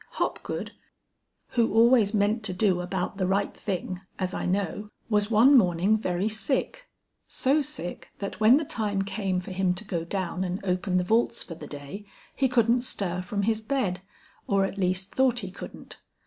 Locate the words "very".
5.95-6.27